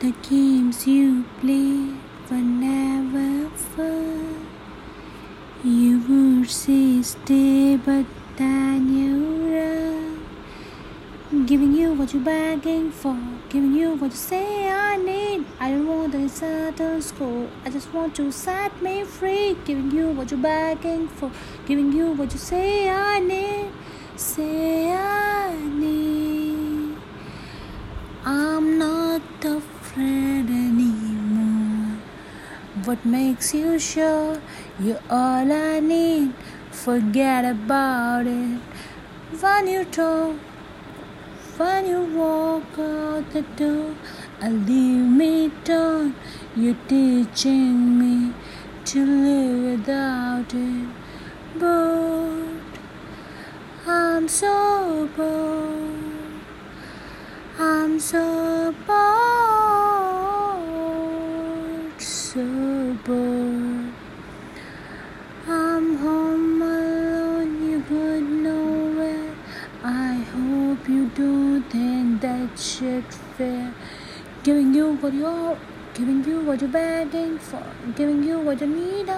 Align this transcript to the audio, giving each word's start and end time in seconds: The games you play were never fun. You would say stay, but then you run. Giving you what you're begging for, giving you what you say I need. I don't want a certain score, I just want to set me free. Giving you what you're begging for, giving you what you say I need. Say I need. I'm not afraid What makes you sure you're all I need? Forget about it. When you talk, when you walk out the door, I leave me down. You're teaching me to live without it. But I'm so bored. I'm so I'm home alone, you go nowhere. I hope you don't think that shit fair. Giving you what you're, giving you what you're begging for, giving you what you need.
The 0.00 0.12
games 0.30 0.86
you 0.86 1.24
play 1.40 1.90
were 2.30 2.36
never 2.36 3.50
fun. 3.50 4.46
You 5.64 5.98
would 6.08 6.48
say 6.48 7.02
stay, 7.02 7.74
but 7.74 8.06
then 8.36 8.94
you 8.96 9.56
run. 9.56 11.46
Giving 11.46 11.72
you 11.72 11.94
what 11.94 12.14
you're 12.14 12.22
begging 12.22 12.92
for, 12.92 13.18
giving 13.48 13.74
you 13.74 13.96
what 13.96 14.12
you 14.12 14.16
say 14.16 14.70
I 14.70 14.98
need. 14.98 15.44
I 15.58 15.72
don't 15.72 15.88
want 15.88 16.14
a 16.14 16.28
certain 16.28 17.02
score, 17.02 17.48
I 17.64 17.70
just 17.70 17.92
want 17.92 18.14
to 18.16 18.30
set 18.30 18.80
me 18.80 19.02
free. 19.02 19.56
Giving 19.64 19.90
you 19.90 20.10
what 20.10 20.30
you're 20.30 20.38
begging 20.38 21.08
for, 21.08 21.32
giving 21.66 21.90
you 21.92 22.12
what 22.12 22.32
you 22.32 22.38
say 22.38 22.88
I 22.88 23.18
need. 23.18 23.72
Say 24.14 24.92
I 24.92 25.56
need. 25.56 26.96
I'm 28.24 28.78
not 28.78 29.22
afraid 29.40 29.57
What 32.88 33.04
makes 33.04 33.52
you 33.52 33.78
sure 33.78 34.40
you're 34.80 35.02
all 35.10 35.52
I 35.52 35.78
need? 35.78 36.32
Forget 36.70 37.44
about 37.44 38.26
it. 38.26 38.60
When 39.40 39.66
you 39.66 39.84
talk, 39.84 40.36
when 41.58 41.86
you 41.86 42.00
walk 42.16 42.78
out 42.78 43.30
the 43.34 43.42
door, 43.60 43.94
I 44.40 44.48
leave 44.48 45.04
me 45.04 45.52
down. 45.64 46.14
You're 46.56 46.80
teaching 46.88 47.98
me 47.98 48.32
to 48.86 49.04
live 49.04 49.80
without 49.80 50.54
it. 50.54 50.88
But 51.58 52.72
I'm 53.86 54.28
so 54.28 55.10
bored. 55.14 56.08
I'm 57.58 58.00
so 58.00 58.57
I'm 65.48 65.96
home 65.96 66.62
alone, 66.62 67.68
you 67.68 67.80
go 67.80 68.20
nowhere. 68.20 69.34
I 69.82 70.14
hope 70.34 70.88
you 70.88 71.08
don't 71.16 71.62
think 71.62 72.20
that 72.20 72.56
shit 72.56 73.12
fair. 73.36 73.74
Giving 74.44 74.72
you 74.72 74.92
what 74.98 75.14
you're, 75.14 75.58
giving 75.94 76.24
you 76.24 76.40
what 76.42 76.60
you're 76.60 76.70
begging 76.70 77.40
for, 77.40 77.64
giving 77.96 78.22
you 78.22 78.38
what 78.38 78.60
you 78.60 78.68
need. 78.68 79.17